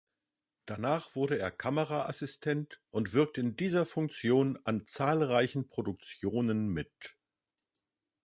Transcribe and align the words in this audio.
Danach 0.65 1.13
wurde 1.15 1.37
er 1.37 1.51
Kameraassistent 1.51 2.81
und 2.89 3.13
wirkte 3.13 3.39
in 3.41 3.55
dieser 3.55 3.85
Funktion 3.85 4.57
an 4.65 4.87
zahlreichen 4.87 5.67
Produktionen 5.67 6.69
mit. 6.69 7.15